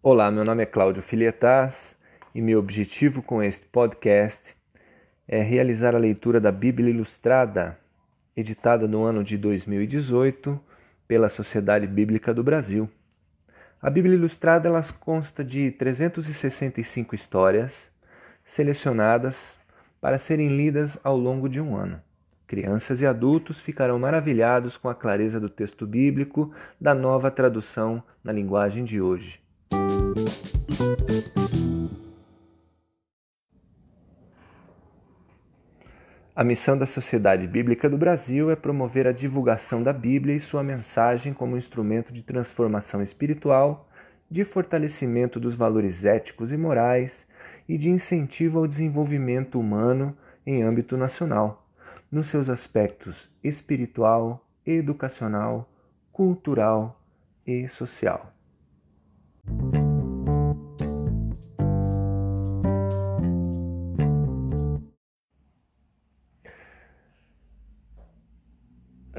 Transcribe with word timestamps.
Olá, 0.00 0.30
meu 0.30 0.44
nome 0.44 0.62
é 0.62 0.66
Cláudio 0.66 1.02
Filietas 1.02 1.96
e 2.32 2.40
meu 2.40 2.60
objetivo 2.60 3.20
com 3.20 3.42
este 3.42 3.66
podcast 3.66 4.54
é 5.26 5.42
realizar 5.42 5.92
a 5.92 5.98
leitura 5.98 6.40
da 6.40 6.52
Bíblia 6.52 6.88
Ilustrada, 6.88 7.76
editada 8.36 8.86
no 8.86 9.02
ano 9.02 9.24
de 9.24 9.36
2018 9.36 10.58
pela 11.08 11.28
Sociedade 11.28 11.88
Bíblica 11.88 12.32
do 12.32 12.44
Brasil. 12.44 12.88
A 13.82 13.90
Bíblia 13.90 14.14
Ilustrada 14.14 14.68
ela 14.68 14.84
consta 15.00 15.42
de 15.42 15.72
365 15.72 17.16
histórias 17.16 17.90
selecionadas 18.44 19.56
para 20.00 20.20
serem 20.20 20.56
lidas 20.56 20.96
ao 21.02 21.16
longo 21.16 21.48
de 21.48 21.60
um 21.60 21.76
ano. 21.76 22.00
Crianças 22.46 23.00
e 23.00 23.06
adultos 23.06 23.58
ficarão 23.58 23.98
maravilhados 23.98 24.76
com 24.76 24.88
a 24.88 24.94
clareza 24.94 25.40
do 25.40 25.48
texto 25.48 25.84
bíblico 25.84 26.54
da 26.80 26.94
nova 26.94 27.32
tradução 27.32 28.00
na 28.22 28.30
linguagem 28.30 28.84
de 28.84 29.00
hoje. 29.00 29.47
A 36.38 36.44
missão 36.44 36.78
da 36.78 36.86
Sociedade 36.86 37.48
Bíblica 37.48 37.90
do 37.90 37.98
Brasil 37.98 38.48
é 38.48 38.54
promover 38.54 39.08
a 39.08 39.12
divulgação 39.12 39.82
da 39.82 39.92
Bíblia 39.92 40.36
e 40.36 40.38
sua 40.38 40.62
mensagem 40.62 41.34
como 41.34 41.56
instrumento 41.56 42.12
de 42.12 42.22
transformação 42.22 43.02
espiritual, 43.02 43.88
de 44.30 44.44
fortalecimento 44.44 45.40
dos 45.40 45.56
valores 45.56 46.04
éticos 46.04 46.52
e 46.52 46.56
morais 46.56 47.26
e 47.68 47.76
de 47.76 47.88
incentivo 47.88 48.60
ao 48.60 48.68
desenvolvimento 48.68 49.58
humano 49.58 50.16
em 50.46 50.62
âmbito 50.62 50.96
nacional 50.96 51.68
nos 52.08 52.28
seus 52.28 52.48
aspectos 52.48 53.28
espiritual, 53.42 54.46
educacional, 54.64 55.68
cultural 56.12 57.02
e 57.44 57.66
social. 57.66 58.32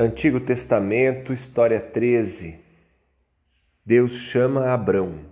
Antigo 0.01 0.39
Testamento, 0.39 1.33
história 1.33 1.77
13. 1.77 2.57
Deus 3.85 4.13
chama 4.13 4.69
Abrão. 4.69 5.25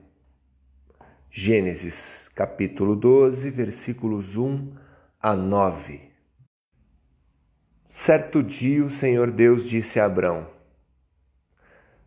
Gênesis, 1.32 2.30
capítulo 2.36 2.94
12, 2.94 3.50
versículos 3.50 4.36
1 4.36 4.74
a 5.22 5.34
9. 5.34 6.02
Certo 7.88 8.44
dia 8.44 8.84
o 8.84 8.90
Senhor 8.90 9.32
Deus 9.32 9.70
disse 9.70 10.02
a 10.02 10.06
Abrão: 10.06 10.46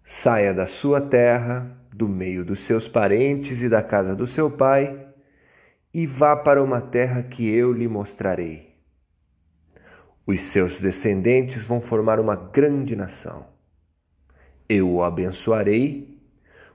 Saia 0.05 0.53
da 0.53 0.67
sua 0.67 1.01
terra, 1.01 1.75
do 1.91 2.07
meio 2.07 2.45
dos 2.45 2.61
seus 2.61 2.87
parentes 2.87 3.63
e 3.63 3.71
da 3.71 3.83
casa 3.83 4.15
do 4.15 4.27
seu 4.27 4.51
pai, 4.51 5.09
e 5.95 6.07
vá 6.07 6.37
para 6.37 6.63
uma 6.63 6.83
terra 6.83 7.23
que 7.23 7.49
eu 7.49 7.73
lhe 7.73 7.89
mostrarei. 7.89 8.70
Os 10.31 10.45
seus 10.45 10.81
descendentes 10.81 11.65
vão 11.65 11.81
formar 11.81 12.21
uma 12.21 12.37
grande 12.37 12.95
nação. 12.95 13.47
Eu 14.69 14.91
o 14.91 15.03
abençoarei, 15.03 16.19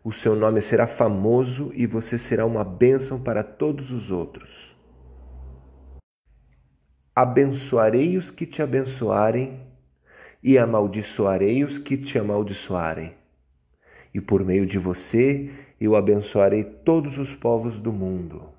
o 0.03 0.12
seu 0.12 0.36
nome 0.36 0.62
será 0.62 0.88
famoso 0.88 1.72
e 1.73 1.86
você 1.86 2.17
será 2.20 2.45
uma 2.45 2.64
bênção 2.64 3.20
para 3.22 3.44
todos 3.44 3.92
os 3.92 4.12
outros 4.12 4.75
abençoarei 7.16 8.17
os 8.17 8.30
que 8.30 8.45
te 8.45 8.62
abençoarem 8.62 9.62
e 10.44 10.58
amaldiçoarei 10.58 11.64
os 11.64 11.78
que 11.78 11.95
te 11.95 12.19
amaldiçoarem. 12.19 13.14
E 14.14 14.19
por 14.19 14.44
meio 14.44 14.66
de 14.66 14.78
você 14.78 15.50
eu 15.80 15.95
abençoarei 15.95 16.64
todos 16.64 17.17
os 17.17 17.34
povos 17.34 17.80
do 17.80 17.94
mundo. 17.94 18.55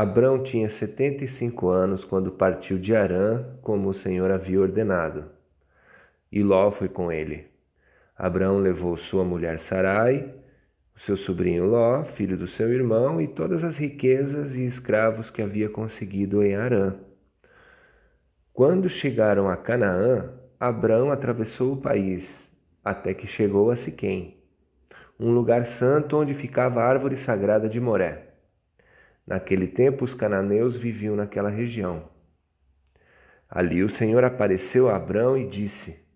Abrão 0.00 0.40
tinha 0.40 0.70
setenta 0.70 1.24
e 1.24 1.28
cinco 1.28 1.70
anos 1.70 2.04
quando 2.04 2.30
partiu 2.30 2.78
de 2.78 2.94
Arã, 2.94 3.44
como 3.60 3.88
o 3.88 3.92
Senhor 3.92 4.30
havia 4.30 4.60
ordenado. 4.60 5.24
E 6.30 6.40
Ló 6.40 6.70
foi 6.70 6.88
com 6.88 7.10
ele. 7.10 7.48
Abraão 8.16 8.58
levou 8.58 8.96
sua 8.96 9.24
mulher 9.24 9.58
Sarai, 9.58 10.32
o 10.94 11.00
seu 11.00 11.16
sobrinho 11.16 11.66
Ló, 11.66 12.04
filho 12.04 12.36
do 12.36 12.46
seu 12.46 12.72
irmão, 12.72 13.20
e 13.20 13.26
todas 13.26 13.64
as 13.64 13.76
riquezas 13.76 14.54
e 14.54 14.64
escravos 14.64 15.30
que 15.30 15.42
havia 15.42 15.68
conseguido 15.68 16.44
em 16.44 16.54
Arã. 16.54 16.94
Quando 18.52 18.88
chegaram 18.88 19.50
a 19.50 19.56
Canaã, 19.56 20.30
Abraão 20.60 21.10
atravessou 21.10 21.72
o 21.72 21.80
país, 21.80 22.48
até 22.84 23.12
que 23.12 23.26
chegou 23.26 23.68
a 23.68 23.74
Siquém, 23.74 24.36
um 25.18 25.32
lugar 25.32 25.66
santo 25.66 26.18
onde 26.18 26.34
ficava 26.34 26.82
a 26.82 26.86
árvore 26.86 27.16
sagrada 27.16 27.68
de 27.68 27.80
Moré. 27.80 28.27
Naquele 29.28 29.68
tempo 29.68 30.04
os 30.04 30.14
cananeus 30.14 30.74
viviam 30.74 31.14
naquela 31.14 31.50
região. 31.50 32.08
Ali 33.48 33.84
o 33.84 33.88
Senhor 33.88 34.24
apareceu 34.24 34.88
a 34.88 34.96
Abraão 34.96 35.36
e 35.36 35.46
disse: 35.46 36.08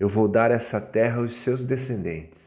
eu 0.00 0.08
vou 0.08 0.26
dar 0.26 0.50
essa 0.50 0.80
terra 0.80 1.18
aos 1.18 1.34
seus 1.36 1.62
descendentes. 1.62 2.40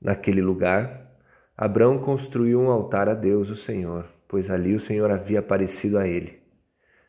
Naquele 0.00 0.42
lugar, 0.42 1.16
Abraão 1.56 1.98
construiu 1.98 2.60
um 2.60 2.68
altar 2.68 3.08
a 3.08 3.14
Deus, 3.14 3.48
o 3.48 3.56
Senhor, 3.56 4.06
pois 4.28 4.50
ali 4.50 4.74
o 4.74 4.80
Senhor 4.80 5.10
havia 5.10 5.38
aparecido 5.38 5.96
a 5.96 6.06
ele. 6.06 6.43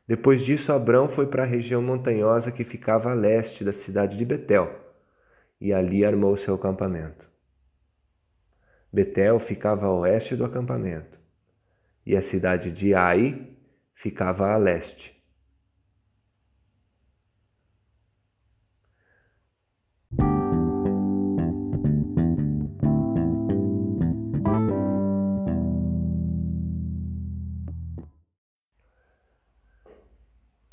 Depois 0.07 0.41
disso, 0.43 0.71
Abraão 0.71 1.09
foi 1.09 1.25
para 1.25 1.43
a 1.43 1.47
região 1.47 1.81
montanhosa 1.81 2.51
que 2.51 2.63
ficava 2.63 3.11
a 3.11 3.16
leste 3.16 3.63
da 3.63 3.73
cidade 3.73 4.17
de 4.17 4.25
Betel, 4.25 4.69
e 5.59 5.73
ali 5.73 6.05
armou 6.05 6.38
seu 6.38 6.55
acampamento. 6.55 7.25
Betel 8.93 9.39
ficava 9.39 9.88
a 9.88 9.91
oeste 9.91 10.35
do 10.35 10.45
acampamento, 10.45 11.19
e 12.05 12.16
a 12.16 12.21
cidade 12.21 12.71
de 12.71 12.93
Ai 12.93 13.49
ficava 13.95 14.51
a 14.51 14.57
leste. 14.57 15.15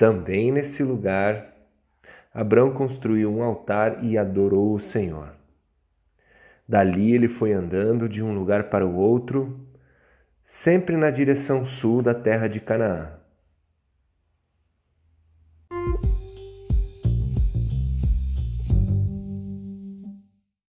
Também 0.03 0.51
nesse 0.51 0.83
lugar, 0.83 1.55
Abrão 2.33 2.73
construiu 2.73 3.33
um 3.33 3.41
altar 3.41 4.03
e 4.03 4.17
adorou 4.17 4.73
o 4.75 4.79
Senhor. 4.81 5.29
Dali 6.67 7.13
ele 7.13 7.29
foi 7.29 7.53
andando 7.53 8.09
de 8.09 8.21
um 8.21 8.35
lugar 8.35 8.65
para 8.65 8.85
o 8.85 8.97
outro, 8.97 9.65
sempre 10.43 10.97
na 10.97 11.09
direção 11.09 11.65
sul 11.65 12.01
da 12.01 12.13
terra 12.13 12.49
de 12.49 12.59
Canaã. 12.59 13.13